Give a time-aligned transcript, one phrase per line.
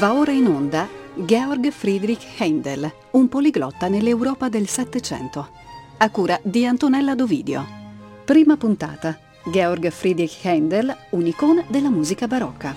[0.00, 5.50] Va ora in onda Georg Friedrich Heindel, un poliglotta nell'Europa del Settecento,
[5.98, 7.66] a cura di Antonella Dovidio.
[8.24, 9.18] Prima puntata.
[9.44, 12.74] Georg Friedrich Heindel, un'icona della musica barocca.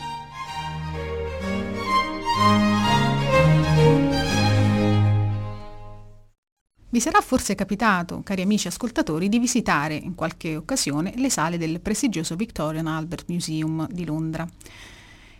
[6.89, 11.79] Vi sarà forse capitato, cari amici ascoltatori, di visitare in qualche occasione le sale del
[11.79, 14.45] prestigioso Victorian Albert Museum di Londra.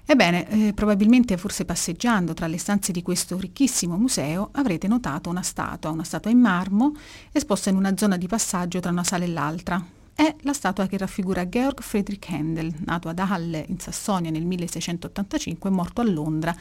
[0.06, 5.42] Ebbene, eh, probabilmente forse passeggiando tra le stanze di questo ricchissimo museo avrete notato una
[5.42, 6.94] statua, una statua in marmo
[7.32, 9.84] esposta in una zona di passaggio tra una sala e l'altra.
[10.16, 15.70] È la statua che raffigura Georg Friedrich Händel, nato ad Halle in Sassonia nel 1685
[15.70, 16.56] e morto a Londra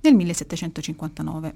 [0.00, 1.52] nel 1759.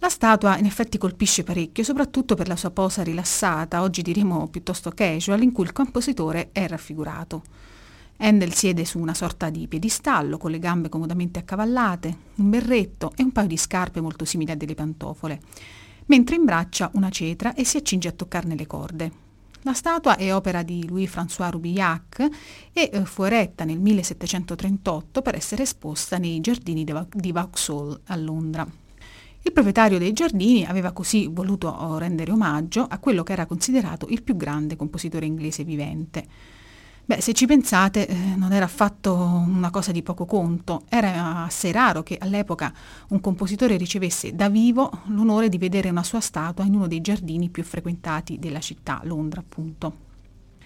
[0.00, 4.90] La statua in effetti colpisce parecchio, soprattutto per la sua posa rilassata, oggi diremo piuttosto
[4.90, 7.42] casual, in cui il compositore è raffigurato.
[8.18, 13.22] Handel siede su una sorta di piedistallo con le gambe comodamente accavallate, un berretto e
[13.22, 15.40] un paio di scarpe molto simili a delle pantofole,
[16.06, 19.12] mentre imbraccia una cetra e si accinge a toccarne le corde.
[19.62, 22.28] La statua è opera di Louis-François Roubillac
[22.72, 28.66] e eh, fu eretta nel 1738 per essere esposta nei giardini di Vauxhall a Londra.
[29.40, 34.06] Il proprietario dei giardini aveva così voluto oh, rendere omaggio a quello che era considerato
[34.08, 36.26] il più grande compositore inglese vivente.
[37.06, 40.84] Beh, se ci pensate, eh, non era affatto una cosa di poco conto.
[40.88, 42.72] Era assai raro che all'epoca
[43.08, 47.50] un compositore ricevesse da vivo l'onore di vedere una sua statua in uno dei giardini
[47.50, 50.02] più frequentati della città, Londra appunto.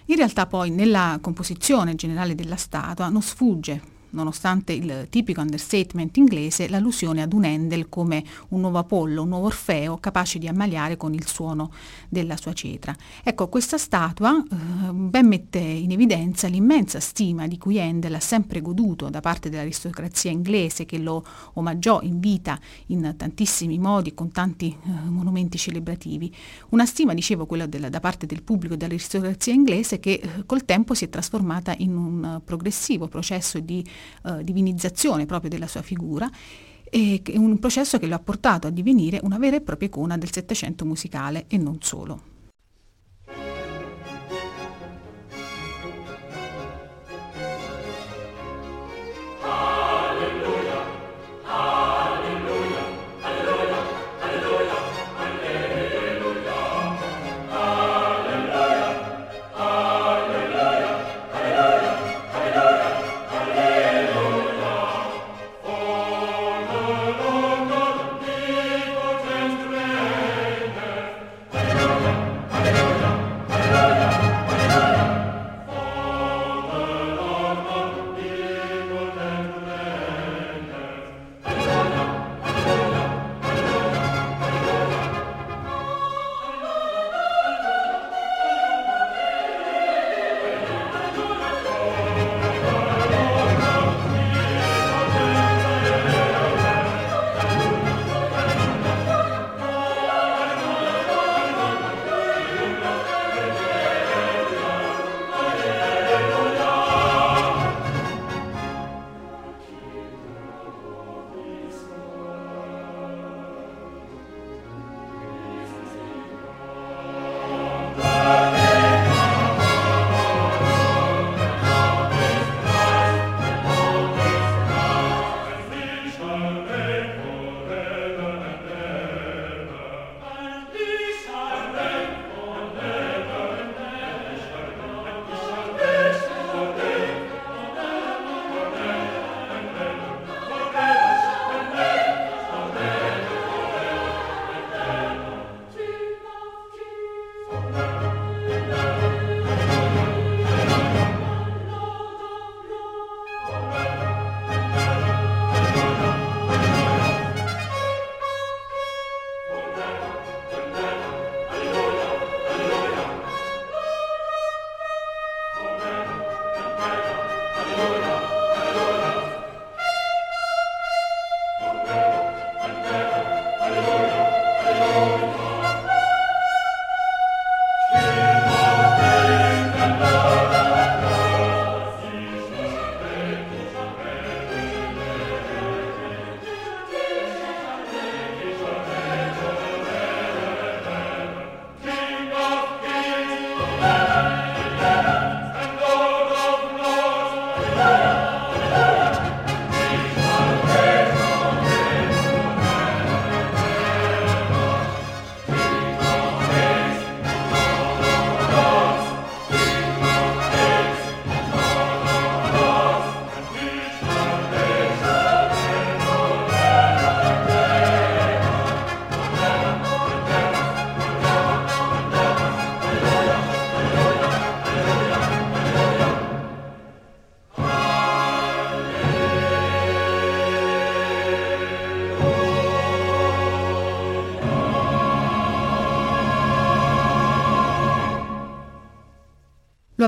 [0.06, 6.68] In realtà poi nella composizione generale della statua non sfugge nonostante il tipico understatement inglese,
[6.68, 11.14] l'allusione ad un Handel come un nuovo Apollo, un nuovo Orfeo capace di ammaliare con
[11.14, 11.72] il suono
[12.08, 12.94] della sua cetra.
[13.22, 18.60] Ecco, questa statua eh, ben mette in evidenza l'immensa stima di cui Handel ha sempre
[18.60, 24.68] goduto da parte dell'aristocrazia inglese che lo omaggiò in vita in tantissimi modi con tanti
[24.68, 26.34] eh, monumenti celebrativi.
[26.70, 30.64] Una stima, dicevo, quella della, da parte del pubblico e dell'aristocrazia inglese che eh, col
[30.64, 33.84] tempo si è trasformata in un progressivo processo di
[34.24, 36.30] eh, divinizzazione proprio della sua figura
[36.90, 40.32] e un processo che lo ha portato a divenire una vera e propria icona del
[40.32, 42.36] Settecento musicale e non solo.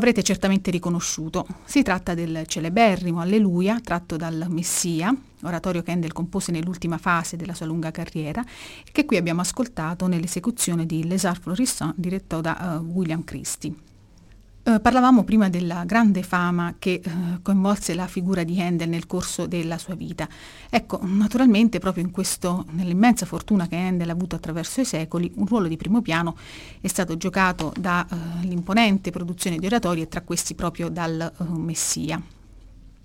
[0.00, 1.47] Avrete certamente riconosciuto.
[1.64, 7.52] Si tratta del celeberrimo Alleluia, tratto dal Messia, oratorio che Handel compose nell'ultima fase della
[7.52, 8.43] sua lunga carriera,
[8.91, 13.75] che qui abbiamo ascoltato nell'esecuzione di Les Arts Florissants diretto da uh, William Christie.
[14.62, 17.10] Eh, parlavamo prima della grande fama che eh,
[17.40, 20.28] coinvolse la figura di Handel nel corso della sua vita.
[20.68, 25.66] Ecco, naturalmente proprio questo, nell'immensa fortuna che Handel ha avuto attraverso i secoli, un ruolo
[25.66, 26.36] di primo piano
[26.80, 32.20] è stato giocato dall'imponente eh, produzione di oratori e tra questi proprio dal eh, Messia.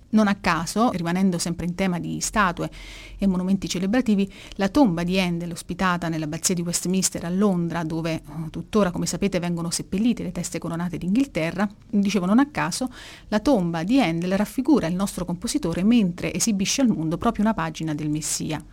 [0.10, 2.70] Non a caso, rimanendo sempre in tema di statue
[3.18, 8.50] e monumenti celebrativi, la tomba di Handel, ospitata nell'abbazia di Westminster a Londra, dove eh,
[8.50, 12.90] tuttora, come sapete, vengono seppellite le teste coronate d'Inghilterra, dicevo non a caso,
[13.28, 17.94] la tomba di Handel raffigura il nostro compositore mentre esibisce al mondo proprio una pagina
[17.94, 18.64] del Messia.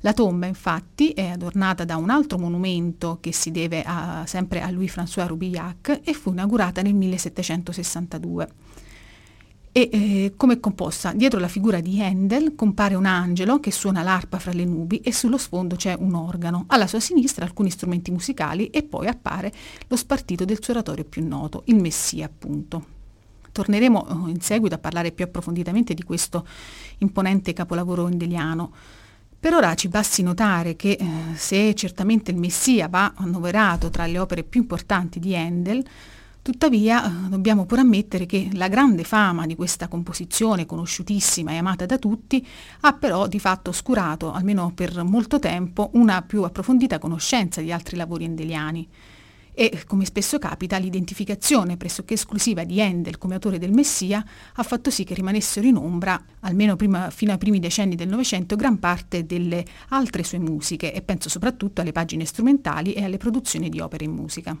[0.00, 4.70] La tomba infatti è adornata da un altro monumento che si deve a, sempre a
[4.70, 8.48] Louis-François Roubillac e fu inaugurata nel 1762
[9.76, 11.12] e eh, come è composta?
[11.12, 15.12] Dietro la figura di Handel compare un angelo che suona l'arpa fra le nubi e
[15.12, 16.66] sullo sfondo c'è un organo.
[16.68, 19.52] Alla sua sinistra alcuni strumenti musicali e poi appare
[19.88, 22.86] lo spartito del suo oratorio più noto, il Messia appunto.
[23.50, 26.46] Torneremo eh, in seguito a parlare più approfonditamente di questo
[26.98, 28.72] imponente capolavoro endeliano.
[29.40, 34.20] Per ora ci basti notare che eh, se certamente il Messia va annoverato tra le
[34.20, 35.84] opere più importanti di Handel,
[36.44, 41.86] Tuttavia eh, dobbiamo pure ammettere che la grande fama di questa composizione, conosciutissima e amata
[41.86, 42.46] da tutti,
[42.80, 47.96] ha però di fatto oscurato, almeno per molto tempo, una più approfondita conoscenza di altri
[47.96, 48.86] lavori endeliani.
[49.54, 54.90] E, come spesso capita, l'identificazione pressoché esclusiva di Handel come autore del Messia ha fatto
[54.90, 59.24] sì che rimanessero in ombra, almeno prima, fino ai primi decenni del Novecento, gran parte
[59.24, 64.04] delle altre sue musiche e penso soprattutto alle pagine strumentali e alle produzioni di opere
[64.04, 64.54] in musica.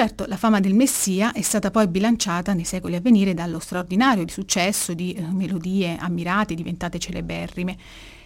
[0.00, 4.24] Certo, la fama del Messia è stata poi bilanciata nei secoli a venire dallo straordinario
[4.24, 7.76] di successo di eh, melodie ammirate, diventate celeberrime.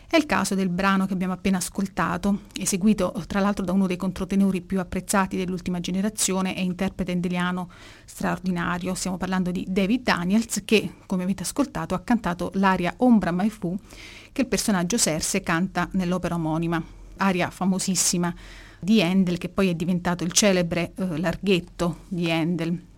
[0.06, 3.96] È il caso del brano che abbiamo appena ascoltato, eseguito tra l'altro da uno dei
[3.96, 7.68] controtenori più apprezzati dell'ultima generazione e interprete indeliano
[8.04, 8.94] straordinario.
[8.94, 13.76] Stiamo parlando di David Daniels che, come avete ascoltato, ha cantato l'aria Ombra Mai Fu
[14.30, 16.80] che il personaggio Serse canta nell'opera omonima,
[17.16, 18.32] aria famosissima
[18.84, 22.92] di Handel che poi è diventato il celebre eh, larghetto di Handel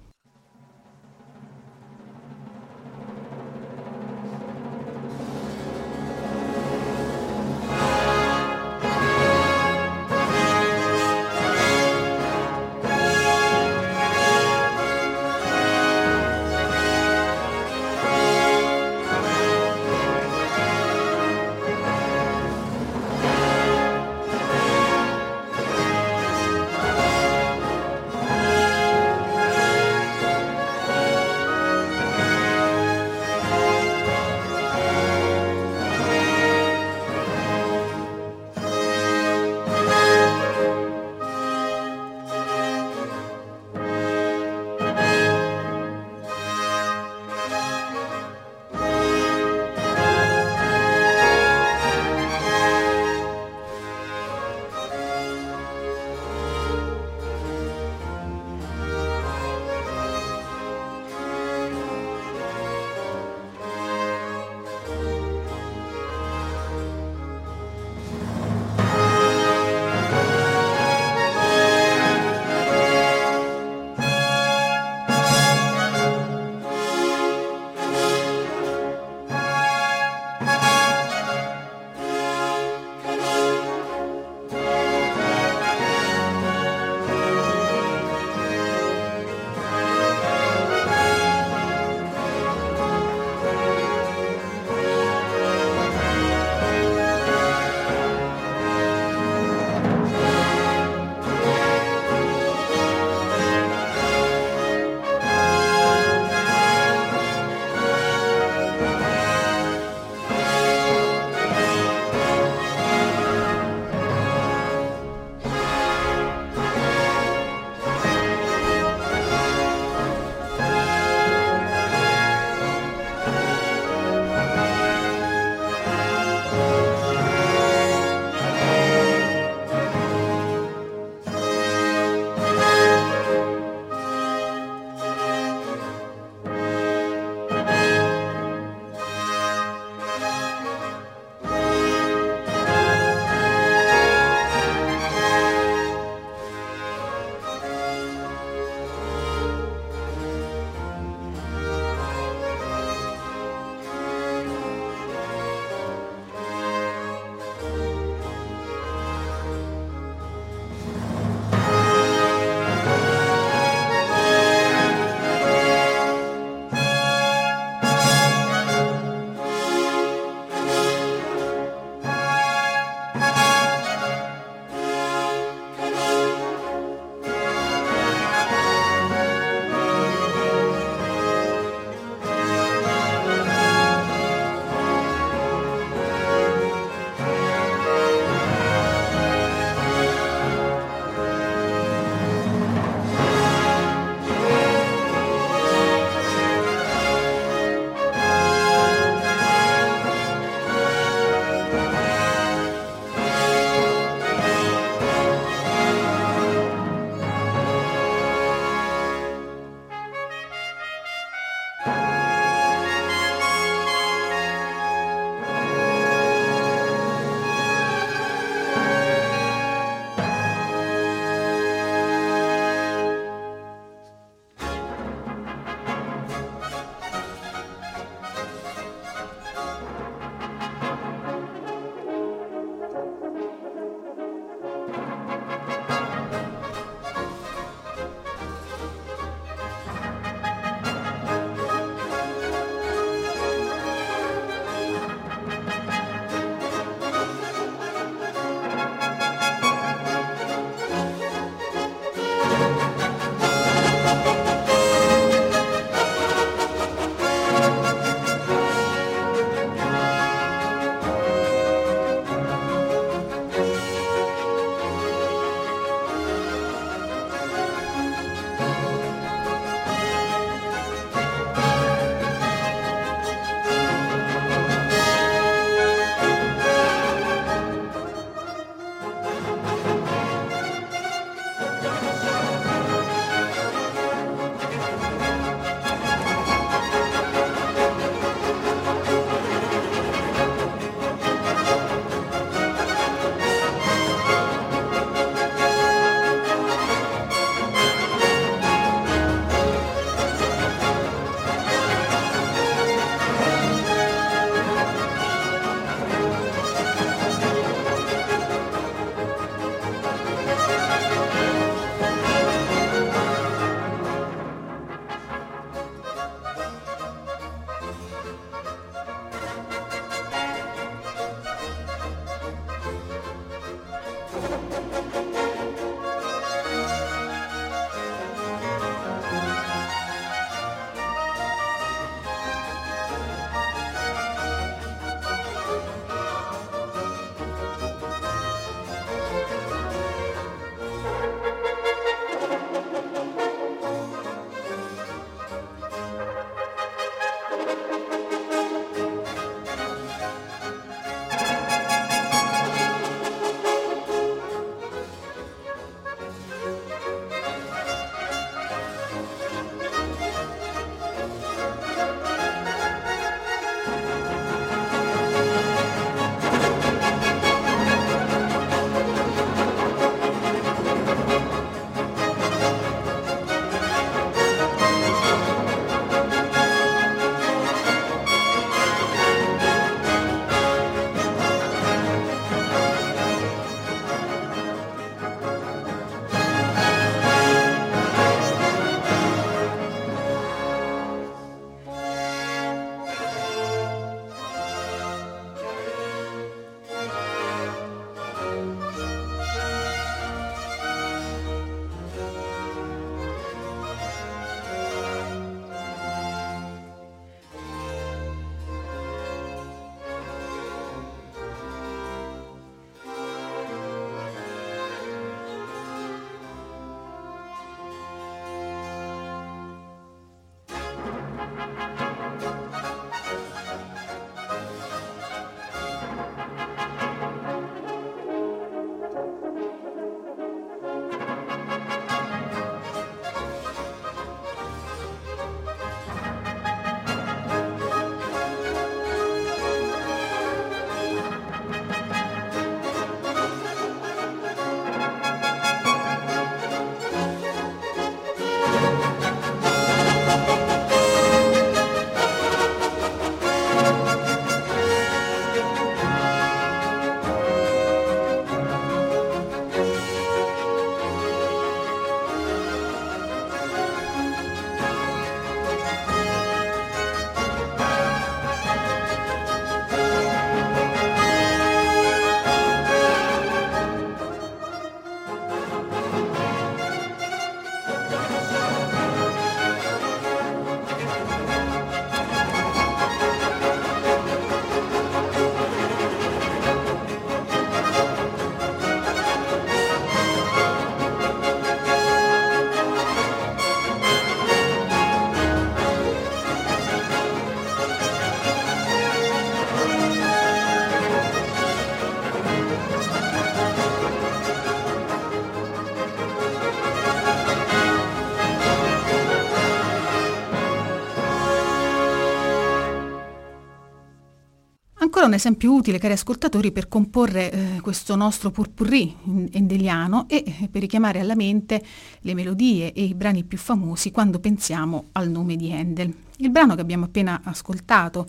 [515.26, 519.14] un esempio utile, cari ascoltatori, per comporre eh, questo nostro purpurri
[519.52, 521.82] endeliano e eh, per richiamare alla mente
[522.20, 526.14] le melodie e i brani più famosi quando pensiamo al nome di Handel.
[526.36, 528.28] Il brano che abbiamo appena ascoltato,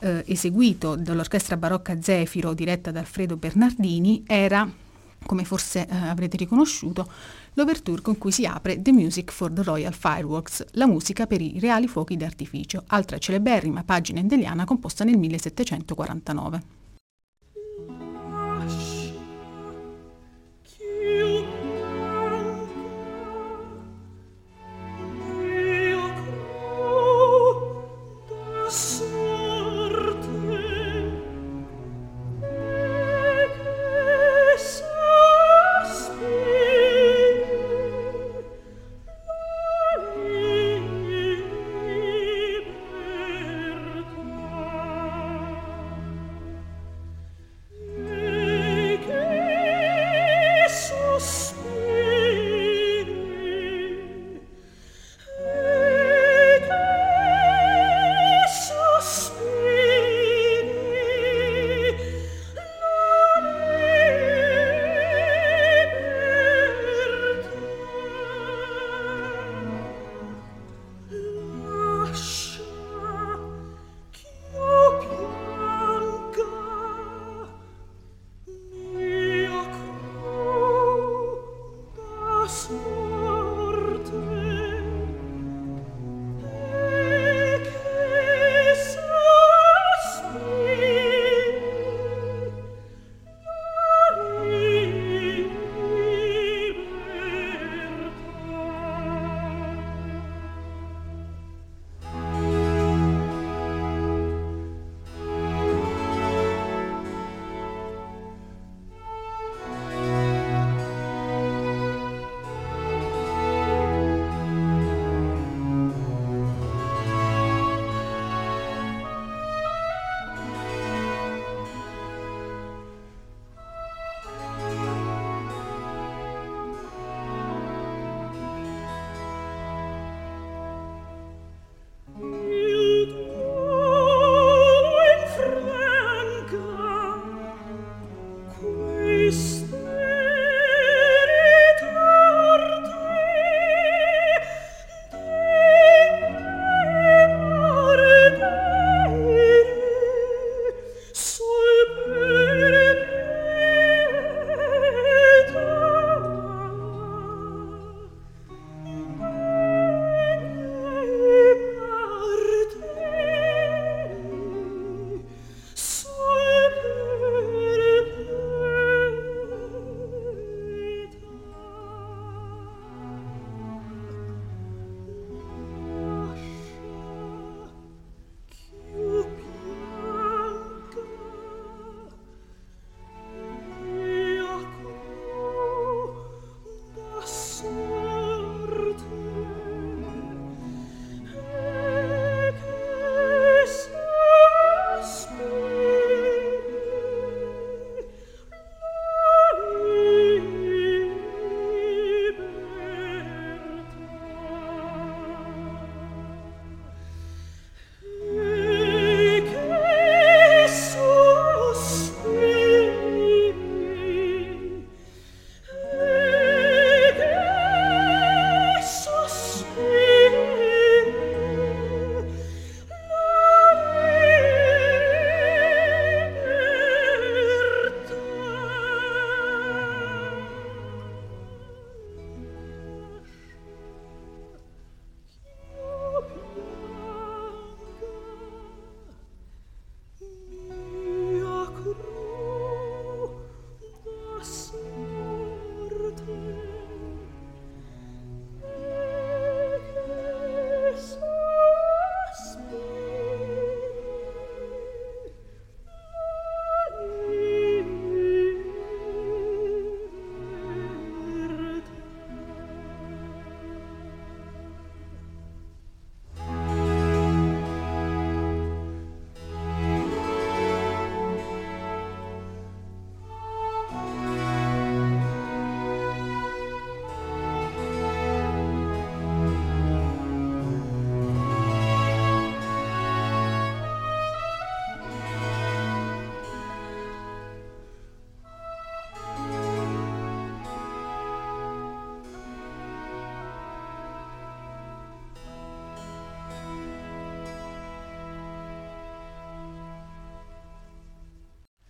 [0.00, 4.70] eh, eseguito dall'orchestra barocca Zefiro diretta da Alfredo Bernardini, era,
[5.24, 7.08] come forse eh, avrete riconosciuto,
[7.54, 11.58] l'overture con cui si apre The Music for the Royal Fireworks, la musica per i
[11.58, 16.83] reali fuochi d'artificio, altra celeberrima pagina endeliana composta nel 1749.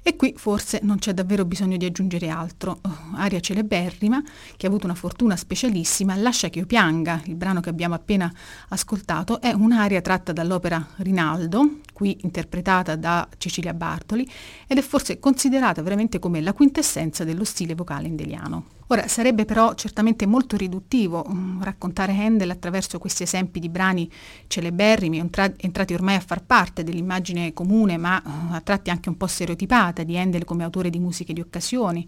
[0.07, 2.79] E qui forse non c'è davvero bisogno di aggiungere altro.
[3.17, 4.23] Aria celeberrima,
[4.57, 8.33] che ha avuto una fortuna specialissima, Lascia che io pianga, il brano che abbiamo appena
[8.69, 14.29] ascoltato, è un'aria tratta dall'opera Rinaldo, qui interpretata da Cecilia Bartoli,
[14.67, 18.67] ed è forse considerata veramente come la quintessenza dello stile vocale indeliano.
[18.89, 24.11] Ora, sarebbe però certamente molto riduttivo um, raccontare Handel attraverso questi esempi di brani
[24.47, 29.17] celeberrimi, entra- entrati ormai a far parte dell'immagine comune, ma uh, a tratti anche un
[29.17, 32.07] po' stereotipata di Handel come autore di musiche di occasioni,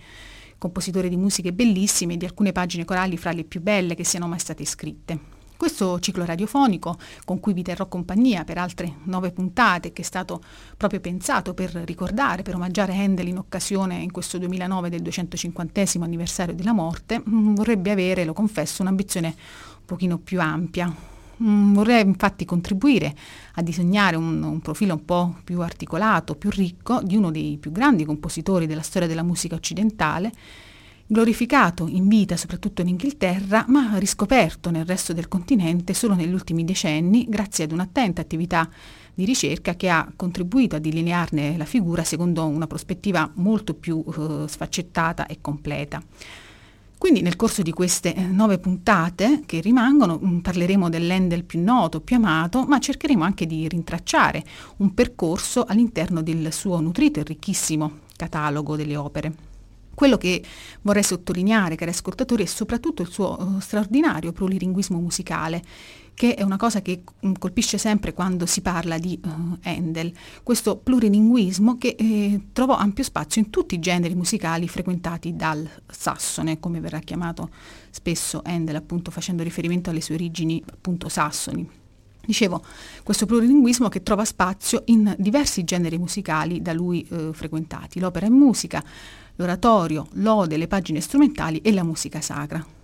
[0.58, 4.26] compositore di musiche bellissime e di alcune pagine corali fra le più belle che siano
[4.26, 5.34] mai state scritte.
[5.56, 10.42] Questo ciclo radiofonico, con cui vi terrò compagnia per altre nove puntate, che è stato
[10.76, 16.54] proprio pensato per ricordare, per omaggiare Handel in occasione in questo 2009 del 250 anniversario
[16.54, 21.15] della morte, mm, vorrebbe avere, lo confesso, un'ambizione un pochino più ampia.
[21.42, 23.14] Mm, vorrei infatti contribuire
[23.54, 27.72] a disegnare un, un profilo un po' più articolato, più ricco di uno dei più
[27.72, 30.32] grandi compositori della storia della musica occidentale,
[31.06, 36.64] glorificato in vita soprattutto in Inghilterra, ma riscoperto nel resto del continente solo negli ultimi
[36.64, 38.68] decenni grazie ad un'attenta attività
[39.12, 44.48] di ricerca che ha contribuito a delinearne la figura secondo una prospettiva molto più eh,
[44.48, 46.02] sfaccettata e completa.
[46.98, 52.00] Quindi nel corso di queste eh, nove puntate che rimangono mm, parleremo dell'Endel più noto,
[52.00, 54.42] più amato, ma cercheremo anche di rintracciare
[54.78, 59.32] un percorso all'interno del suo nutrito e ricchissimo catalogo delle opere.
[59.94, 60.44] Quello che
[60.82, 65.62] vorrei sottolineare, cari ascoltatori, è soprattutto il suo uh, straordinario plurilinguismo musicale,
[66.16, 70.10] che è una cosa che um, colpisce sempre quando si parla di uh, Handel.
[70.42, 76.58] Questo plurilinguismo che eh, trovò ampio spazio in tutti i generi musicali frequentati dal sassone,
[76.58, 77.50] come verrà chiamato
[77.90, 81.68] spesso Handel, appunto facendo riferimento alle sue origini appunto sassoni.
[82.24, 82.64] Dicevo,
[83.02, 88.32] questo plurilinguismo che trova spazio in diversi generi musicali da lui eh, frequentati, l'opera in
[88.32, 88.82] musica,
[89.34, 92.75] l'oratorio, l'ode, le pagine strumentali e la musica sacra.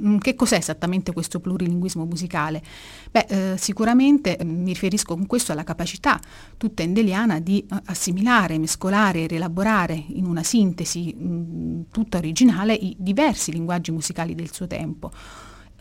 [0.00, 2.62] Mm, che cos'è esattamente questo plurilinguismo musicale?
[3.10, 6.20] Beh, eh, sicuramente eh, mi riferisco con questo alla capacità
[6.56, 12.74] tutta endeliana di eh, assimilare, mescolare e rielaborare in una sintesi mh, mm, tutta originale
[12.74, 15.10] i diversi linguaggi musicali del suo tempo.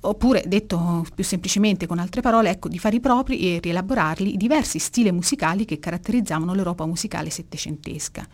[0.01, 4.37] Oppure, detto più semplicemente con altre parole, ecco, di fare i propri e rielaborarli i
[4.37, 8.25] diversi stili musicali che caratterizzavano l'Europa musicale settecentesca.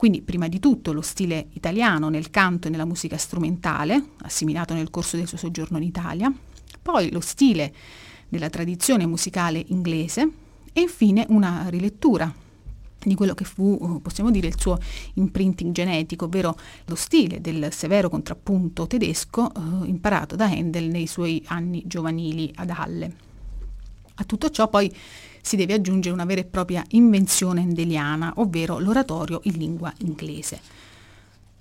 [0.00, 4.88] Quindi prima di tutto lo stile italiano nel canto e nella musica strumentale, assimilato nel
[4.88, 6.32] corso del suo soggiorno in Italia,
[6.80, 7.70] poi lo stile
[8.26, 10.26] della tradizione musicale inglese
[10.72, 12.32] e infine una rilettura
[12.98, 14.78] di quello che fu, possiamo dire, il suo
[15.16, 21.44] imprinting genetico, ovvero lo stile del severo contrappunto tedesco eh, imparato da Handel nei suoi
[21.48, 23.16] anni giovanili ad Halle.
[24.14, 24.90] A tutto ciò poi
[25.40, 30.60] si deve aggiungere una vera e propria invenzione endeliana, ovvero l'oratorio in lingua inglese.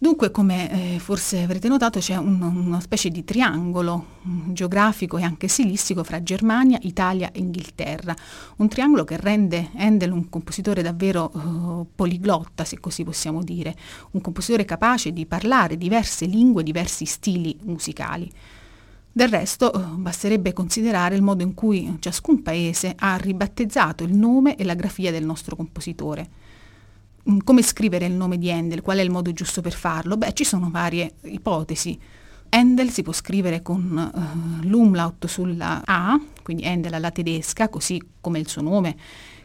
[0.02, 5.24] Dunque, come eh, forse avrete notato, c'è un, una specie di triangolo um, geografico e
[5.24, 8.16] anche stilistico fra Germania, Italia e Inghilterra,
[8.60, 13.76] un triangolo che rende Handel un compositore davvero uh, poliglotta, se così possiamo dire,
[14.12, 18.32] un compositore capace di parlare diverse lingue, diversi stili musicali.
[19.12, 24.56] Del resto eh, basterebbe considerare il modo in cui ciascun paese ha ribattezzato il nome
[24.56, 26.30] e la grafia del nostro compositore.
[27.30, 28.82] Mm, come scrivere il nome di Handel?
[28.82, 30.16] Qual è il modo giusto per farlo?
[30.16, 32.00] Beh, ci sono varie ipotesi.
[32.50, 34.12] Handel si può scrivere con
[34.62, 38.96] uh, l'umlaut sulla A, quindi Handel alla tedesca, così come il suo nome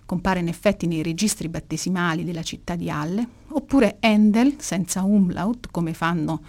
[0.07, 5.95] compare in effetti nei registri battesimali della città di Halle, oppure Handel senza umlaut, come
[5.95, 6.43] fanno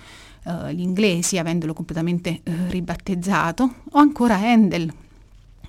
[0.46, 4.92] uh, gli inglesi, avendolo completamente uh, ribattezzato, o ancora Handel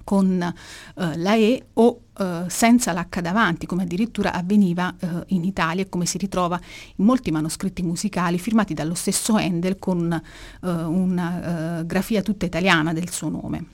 [0.05, 0.55] con
[0.95, 2.01] uh, la E o
[2.47, 4.95] senza l'H davanti, come addirittura avveniva
[5.27, 6.59] in Italia e come si ritrova
[6.95, 10.23] in molti manoscritti musicali firmati dallo stesso Handel con
[10.61, 13.65] una grafia tutta italiana del suo nome.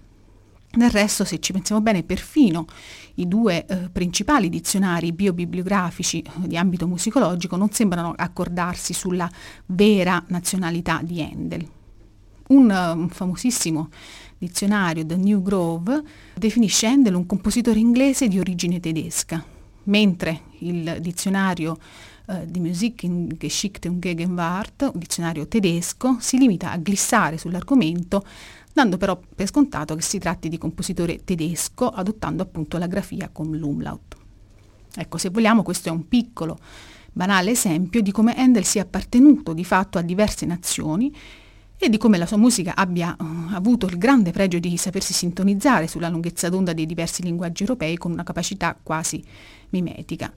[0.74, 2.64] Del resto, se ci pensiamo bene, perfino
[3.16, 9.30] i due eh, principali dizionari biobibliografici eh, di ambito musicologico non sembrano accordarsi sulla
[9.66, 11.68] vera nazionalità di Handel.
[12.48, 13.90] Un, uh, un famosissimo
[14.38, 16.02] dizionario, The New Grove,
[16.35, 19.44] definisce Handel un compositore inglese di origine tedesca,
[19.85, 21.78] mentre il dizionario
[22.26, 28.24] uh, di Musik in Geschichte und Gegenwart, un dizionario tedesco, si limita a glissare sull'argomento
[28.72, 33.50] dando però per scontato che si tratti di compositore tedesco, adottando appunto la grafia con
[33.56, 34.16] l'umlaut.
[34.94, 36.58] Ecco, se vogliamo, questo è un piccolo,
[37.12, 41.14] banale esempio di come Handel sia appartenuto di fatto a diverse nazioni
[41.76, 45.88] e di come la sua musica abbia uh, avuto il grande pregio di sapersi sintonizzare
[45.88, 49.22] sulla lunghezza d'onda dei diversi linguaggi europei con una capacità quasi
[49.70, 50.32] mimetica.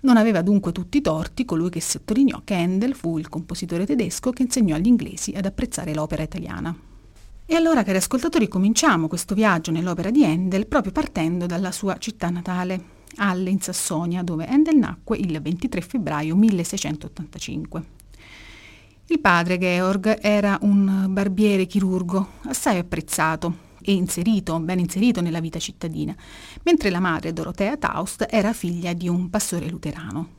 [0.00, 4.30] Non aveva dunque tutti i torti colui che sottolineò che Handel fu il compositore tedesco
[4.30, 6.74] che insegnò agli inglesi ad apprezzare l'opera italiana.
[7.48, 12.28] E allora, cari ascoltatori, cominciamo questo viaggio nell'opera di Handel proprio partendo dalla sua città
[12.28, 17.84] natale, Halle in Sassonia, dove Handel nacque il 23 febbraio 1685.
[19.06, 25.60] Il padre Georg era un barbiere chirurgo assai apprezzato e inserito, ben inserito nella vita
[25.60, 26.16] cittadina,
[26.64, 30.35] mentre la madre Dorotea Taust era figlia di un pastore luterano.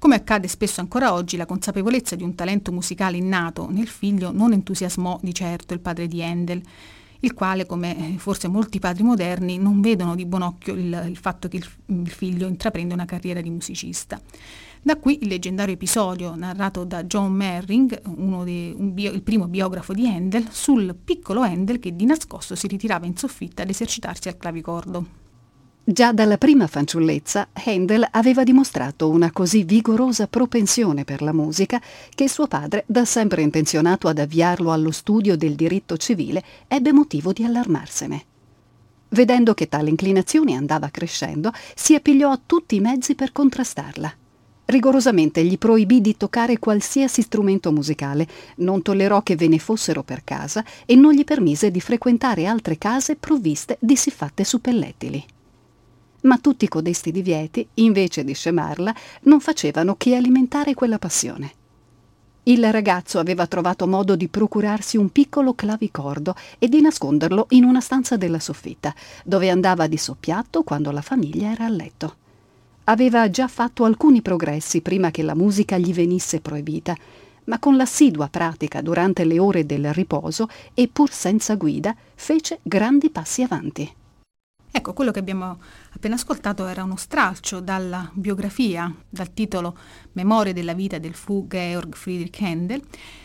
[0.00, 4.54] Come accade spesso ancora oggi, la consapevolezza di un talento musicale innato nel figlio non
[4.54, 6.62] entusiasmò di certo il padre di Handel,
[7.20, 11.18] il quale, come eh, forse molti padri moderni, non vedono di buon occhio il, il
[11.18, 14.18] fatto che il, il figlio intraprende una carriera di musicista.
[14.80, 18.00] Da qui il leggendario episodio narrato da John Merring,
[18.44, 23.04] dei, bio, il primo biografo di Handel, sul piccolo Handel che di nascosto si ritirava
[23.04, 25.28] in soffitta ad esercitarsi al clavicordo.
[25.82, 31.80] Già dalla prima fanciullezza Handel aveva dimostrato una così vigorosa propensione per la musica
[32.14, 37.32] che suo padre, da sempre intenzionato ad avviarlo allo studio del diritto civile, ebbe motivo
[37.32, 38.24] di allarmarsene.
[39.08, 44.14] Vedendo che tale inclinazione andava crescendo, si appigliò a tutti i mezzi per contrastarla.
[44.66, 50.22] Rigorosamente gli proibì di toccare qualsiasi strumento musicale, non tollerò che ve ne fossero per
[50.24, 55.24] casa e non gli permise di frequentare altre case provviste di siffatte suppellettili
[56.22, 61.52] ma tutti codesti divieti, invece di scemarla, non facevano che alimentare quella passione.
[62.44, 67.80] Il ragazzo aveva trovato modo di procurarsi un piccolo clavicordo e di nasconderlo in una
[67.80, 72.16] stanza della soffitta, dove andava di soppiatto quando la famiglia era a letto.
[72.84, 76.96] Aveva già fatto alcuni progressi prima che la musica gli venisse proibita,
[77.44, 83.10] ma con l'assidua pratica durante le ore del riposo e pur senza guida fece grandi
[83.10, 83.92] passi avanti.
[84.72, 85.58] Ecco, quello che abbiamo
[85.92, 89.76] appena ascoltato era uno stralcio dalla biografia, dal titolo
[90.12, 92.80] Memorie della vita del fu Georg Friedrich Handel,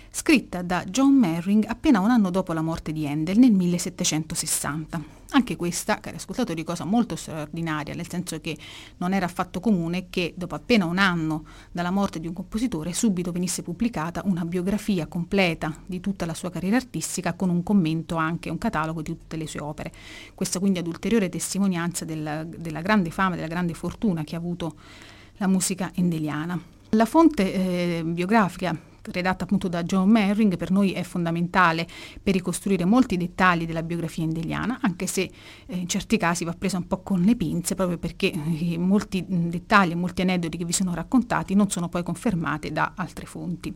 [0.10, 5.15] scritta da John Merring appena un anno dopo la morte di Handel nel 1760.
[5.32, 8.58] Anche questa, cari ascoltatori, cosa molto straordinaria, nel senso che
[8.98, 13.32] non era affatto comune che dopo appena un anno dalla morte di un compositore subito
[13.32, 18.50] venisse pubblicata una biografia completa di tutta la sua carriera artistica con un commento anche,
[18.50, 19.92] un catalogo di tutte le sue opere.
[20.34, 24.76] Questa quindi ad ulteriore testimonianza del, della grande fama, della grande fortuna che ha avuto
[25.38, 26.58] la musica endeliana.
[26.92, 27.54] La fonte
[28.00, 31.88] eh, biografica redatta appunto da John Merring, per noi è fondamentale
[32.22, 35.30] per ricostruire molti dettagli della biografia indeliana, anche se
[35.66, 39.26] eh, in certi casi va presa un po' con le pinze, proprio perché eh, molti
[39.28, 43.74] dettagli e molti aneddoti che vi sono raccontati non sono poi confermati da altre fonti.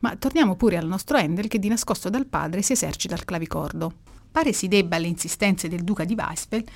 [0.00, 3.92] Ma torniamo pure al nostro Handel che di nascosto dal padre si esercita al clavicordo.
[4.30, 6.70] Pare si debba alle insistenze del duca di Weisfeld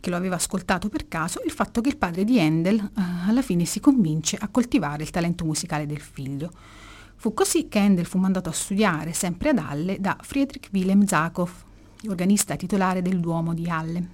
[0.00, 3.42] che lo aveva ascoltato per caso, il fatto che il padre di Handel eh, alla
[3.42, 6.50] fine si convince a coltivare il talento musicale del figlio.
[7.18, 11.48] Fu così che Handel fu mandato a studiare, sempre ad Halle, da Friedrich Wilhelm Zakow,
[12.08, 14.08] organista titolare del Duomo di Halle.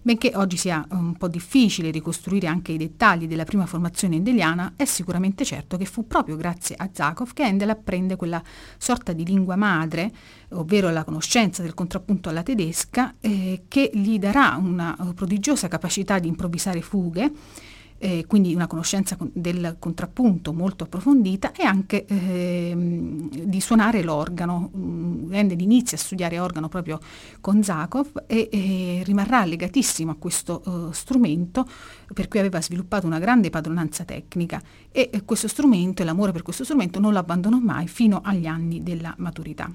[0.00, 4.84] Benché oggi sia un po' difficile ricostruire anche i dettagli della prima formazione indeliana, è
[4.84, 8.42] sicuramente certo che fu proprio grazie a Zakov che Handel apprende quella
[8.76, 10.12] sorta di lingua madre,
[10.50, 16.28] ovvero la conoscenza del contrappunto alla tedesca, eh, che gli darà una prodigiosa capacità di
[16.28, 17.32] improvvisare fughe
[18.04, 24.70] eh, quindi una conoscenza del contrappunto molto approfondita e anche eh, di suonare l'organo.
[24.76, 27.00] Mm, inizia a studiare organo proprio
[27.40, 31.66] con Zakov e, e rimarrà legatissimo a questo uh, strumento
[32.12, 34.60] per cui aveva sviluppato una grande padronanza tecnica
[34.92, 38.46] e, e questo strumento e l'amore per questo strumento non lo abbandonò mai fino agli
[38.46, 39.72] anni della maturità.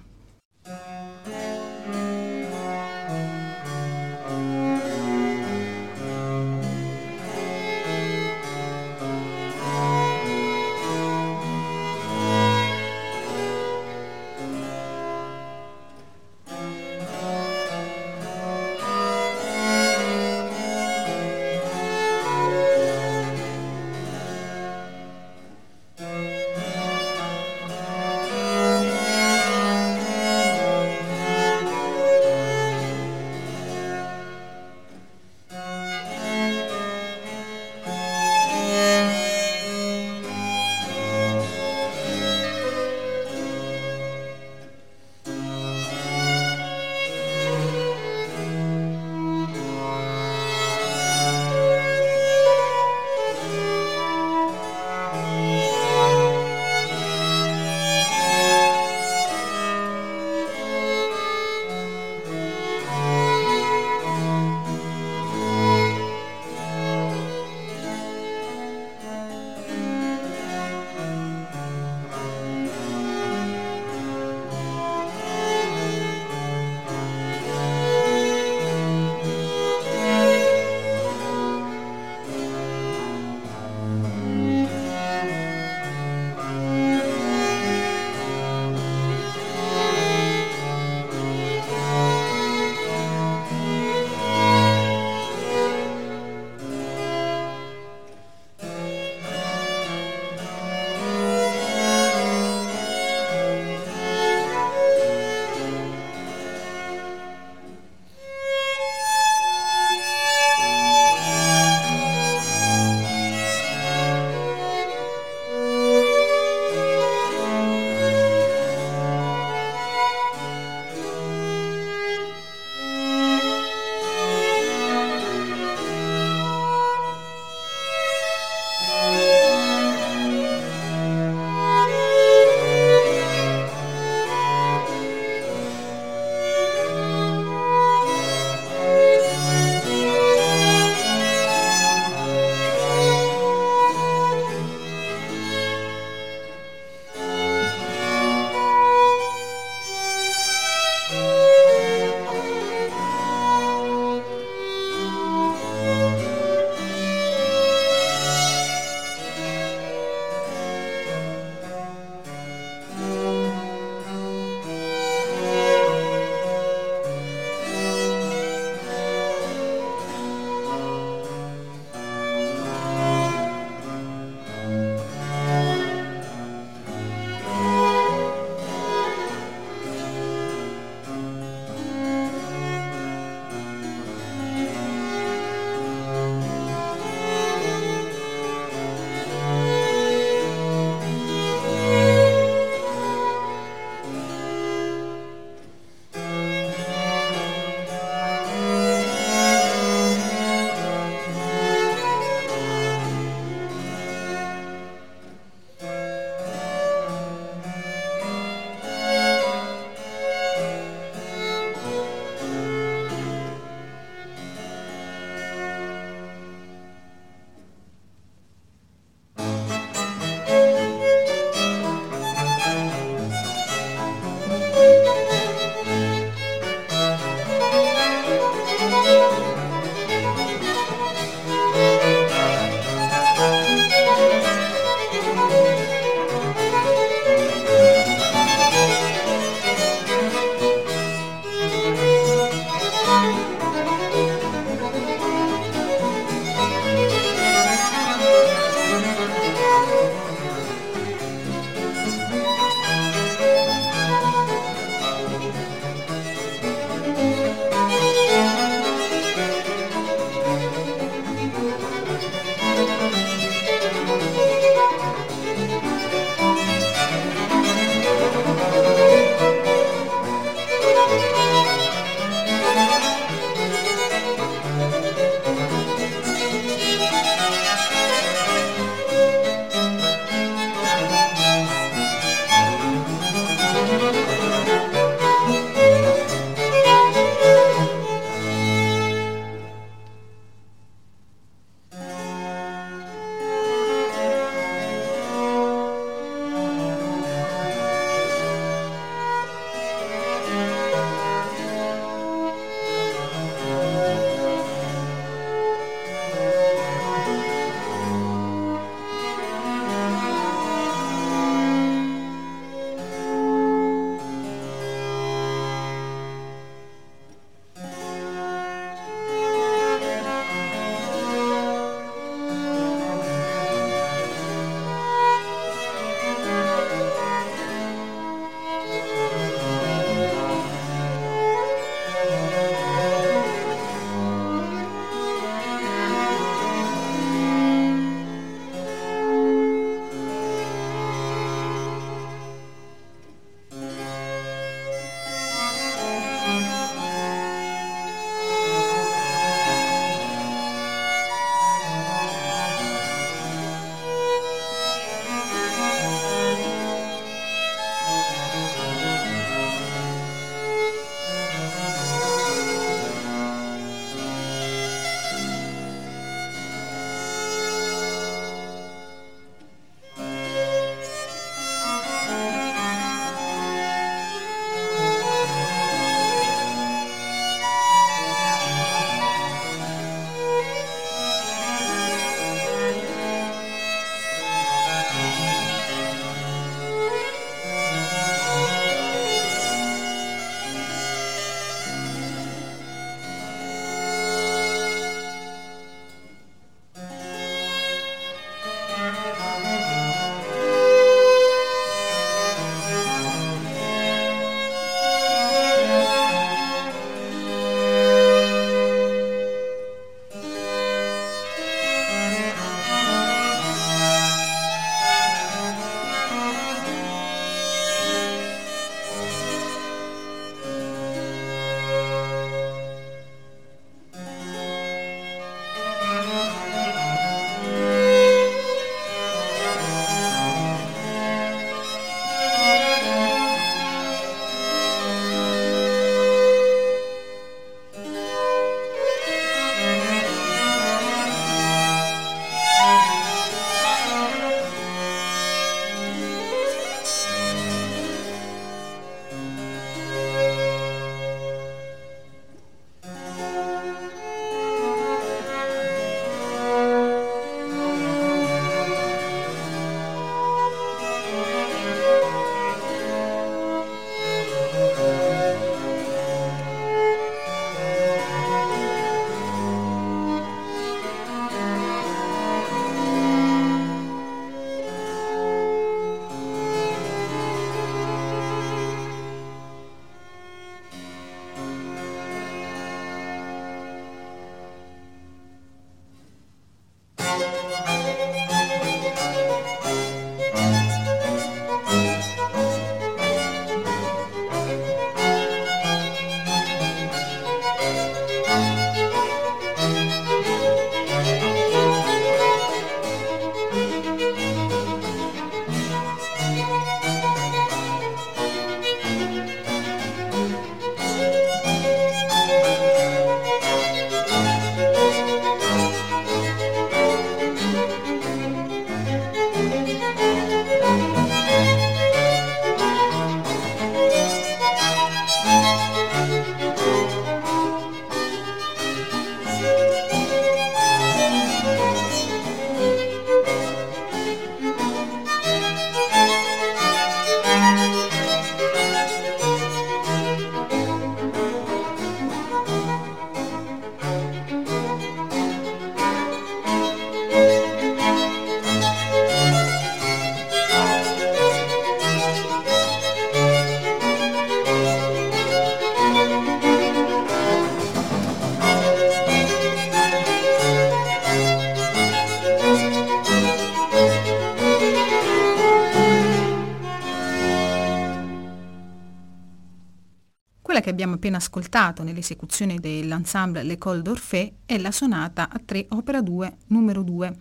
[571.19, 577.35] Appena ascoltato nell'esecuzione dell'ensemble L'École d'Orphée è la sonata a tre opera 2 numero 2.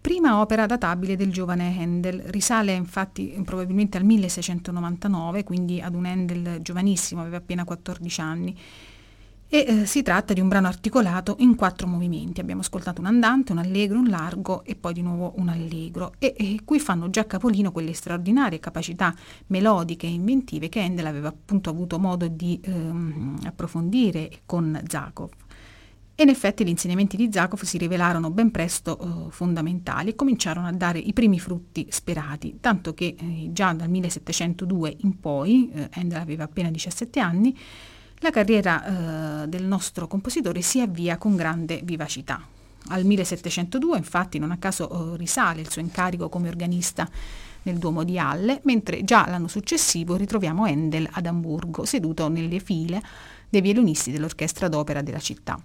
[0.00, 6.62] Prima opera databile del giovane Handel, risale infatti probabilmente al 1699, quindi ad un Handel
[6.62, 8.56] giovanissimo, aveva appena 14 anni,
[9.54, 12.40] e eh, si tratta di un brano articolato in quattro movimenti.
[12.40, 16.32] Abbiamo ascoltato un andante, un allegro, un largo e poi di nuovo un allegro e,
[16.34, 19.14] e qui fanno già capolino quelle straordinarie capacità
[19.48, 25.28] melodiche e inventive che Handel aveva appunto avuto modo di ehm, approfondire con Zakov.
[26.14, 30.66] E in effetti gli insegnamenti di Zakov si rivelarono ben presto eh, fondamentali e cominciarono
[30.66, 35.90] a dare i primi frutti sperati, tanto che eh, già dal 1702 in poi, eh,
[35.92, 37.54] Handel aveva appena 17 anni,
[38.22, 42.40] la carriera eh, del nostro compositore si avvia con grande vivacità.
[42.88, 47.08] Al 1702 infatti non a caso eh, risale il suo incarico come organista
[47.62, 53.02] nel Duomo di Halle, mentre già l'anno successivo ritroviamo Handel ad Amburgo, seduto nelle file
[53.48, 55.60] dei violinisti dell'orchestra d'opera della città.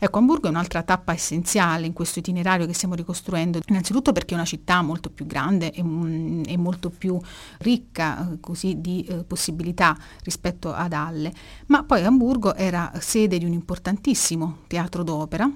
[0.00, 4.36] Ecco, Hamburgo è un'altra tappa essenziale in questo itinerario che stiamo ricostruendo, innanzitutto perché è
[4.36, 7.18] una città molto più grande e, mm, e molto più
[7.58, 11.32] ricca eh, così, di eh, possibilità rispetto ad Halle,
[11.66, 15.50] ma poi Hamburgo era sede di un importantissimo teatro d'opera,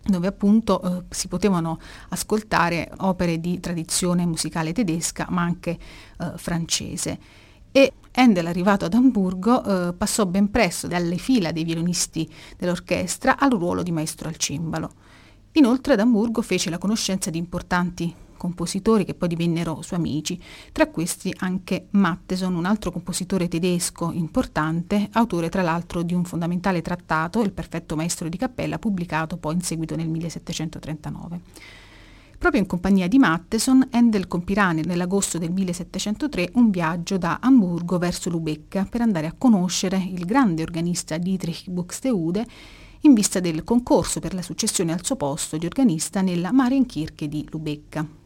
[0.00, 5.76] dove appunto eh, si potevano ascoltare opere di tradizione musicale tedesca ma anche
[6.18, 7.18] eh, francese.
[7.72, 13.50] E Handel, arrivato ad Amburgo, eh, passò ben presto dalle fila dei violinisti dell'orchestra al
[13.50, 14.90] ruolo di maestro al cimbalo.
[15.52, 20.40] Inoltre ad Amburgo fece la conoscenza di importanti compositori che poi divennero suoi amici,
[20.72, 26.82] tra questi anche Matteson, un altro compositore tedesco importante, autore tra l'altro di un fondamentale
[26.82, 31.40] trattato, Il perfetto maestro di cappella, pubblicato poi in seguito nel 1739.
[32.38, 38.28] Proprio in compagnia di Matteson, Handel compirà nell'agosto del 1703 un viaggio da Amburgo verso
[38.28, 42.46] Lubecca per andare a conoscere il grande organista Dietrich Buxtehude
[43.00, 47.46] in vista del concorso per la successione al suo posto di organista nella Marienkirche di
[47.50, 48.25] Lubecca.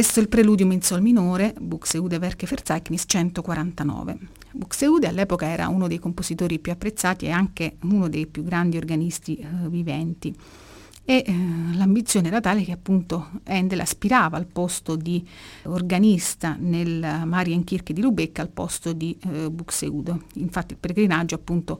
[0.00, 4.18] Questo il Preludium in Sol minore, Buxtehude Werke Verzeichnis 149.
[4.52, 9.36] Buxtehude all'epoca era uno dei compositori più apprezzati e anche uno dei più grandi organisti
[9.36, 10.34] eh, viventi
[11.04, 15.22] e eh, l'ambizione era tale che appunto Handel aspirava al posto di
[15.64, 20.16] organista nel Marienkirche di Lubecca al posto di eh, Buxtehude.
[20.34, 21.78] Infatti il pellegrinaggio appunto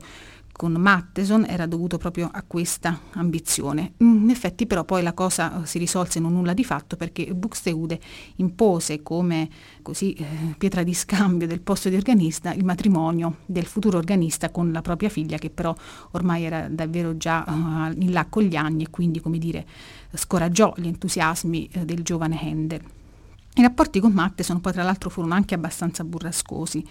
[0.51, 3.93] con Matteson era dovuto proprio a questa ambizione.
[3.97, 7.99] In effetti però poi la cosa eh, si risolse non nulla di fatto perché Buxtehude
[8.37, 9.49] impose come
[9.81, 14.71] così, eh, pietra di scambio del posto di organista il matrimonio del futuro organista con
[14.71, 15.75] la propria figlia che però
[16.11, 19.65] ormai era davvero già uh, in là con gli anni e quindi come dire
[20.13, 22.81] scoraggiò gli entusiasmi eh, del giovane Handel.
[23.53, 26.85] I rapporti con Matteson poi tra l'altro furono anche abbastanza burrascosi.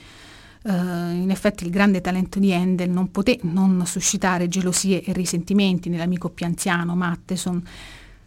[0.63, 5.89] Uh, in effetti il grande talento di Handel non poté non suscitare gelosie e risentimenti
[5.89, 7.63] nell'amico più anziano Matteson,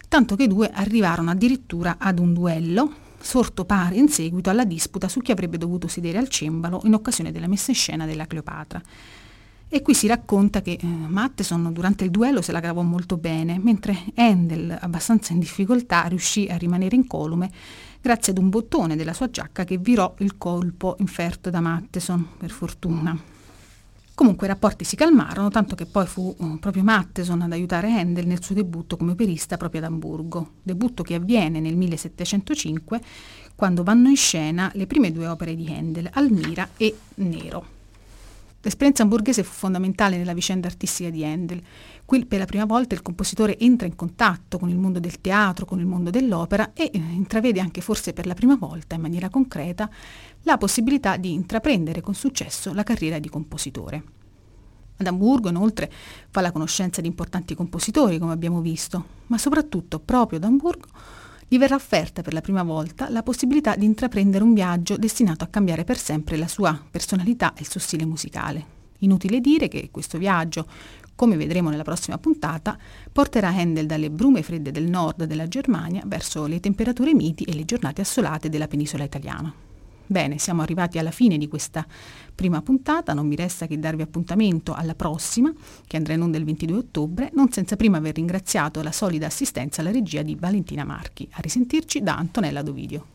[0.08, 5.06] tanto che i due arrivarono addirittura ad un duello, sorto pare in seguito alla disputa
[5.08, 8.82] su chi avrebbe dovuto sedere al cembalo in occasione della messa in scena della Cleopatra.
[9.74, 13.58] E qui si racconta che eh, Matteson durante il duello se la cavò molto bene,
[13.58, 17.50] mentre Handel, abbastanza in difficoltà, riuscì a rimanere incolume
[18.00, 22.52] grazie ad un bottone della sua giacca che virò il colpo inferto da Matteson, per
[22.52, 23.20] fortuna.
[24.14, 28.28] Comunque i rapporti si calmarono, tanto che poi fu uh, proprio Matteson ad aiutare Handel
[28.28, 33.00] nel suo debutto come operista proprio ad Amburgo, debutto che avviene nel 1705
[33.56, 37.73] quando vanno in scena le prime due opere di Handel, Almira e Nero.
[38.64, 41.62] L'esperienza hamburghese fu fondamentale nella vicenda artistica di Handel.
[42.06, 45.66] Qui per la prima volta il compositore entra in contatto con il mondo del teatro,
[45.66, 49.28] con il mondo dell'opera e eh, intravede anche forse per la prima volta in maniera
[49.28, 49.90] concreta
[50.44, 54.02] la possibilità di intraprendere con successo la carriera di compositore.
[54.96, 55.92] Ad Amburgo inoltre
[56.30, 60.86] fa la conoscenza di importanti compositori, come abbiamo visto, ma soprattutto proprio ad Amburgo
[61.46, 65.48] gli verrà offerta per la prima volta la possibilità di intraprendere un viaggio destinato a
[65.48, 68.72] cambiare per sempre la sua personalità e il suo stile musicale.
[68.98, 70.66] Inutile dire che questo viaggio,
[71.14, 72.78] come vedremo nella prossima puntata,
[73.12, 77.64] porterà Handel dalle brume fredde del nord della Germania verso le temperature miti e le
[77.64, 79.73] giornate assolate della penisola italiana.
[80.06, 81.86] Bene, siamo arrivati alla fine di questa
[82.34, 85.52] prima puntata, non mi resta che darvi appuntamento alla prossima,
[85.86, 89.80] che andrà in onda il 22 ottobre, non senza prima aver ringraziato la solida assistenza
[89.80, 91.26] alla regia di Valentina Marchi.
[91.32, 93.06] A risentirci da Antonella Dovidio.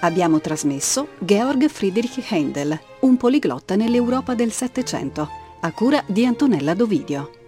[0.00, 5.28] Abbiamo trasmesso Georg Friedrich Händel, un poliglotta nell'Europa del Settecento,
[5.60, 7.45] a cura di Antonella Dovidio.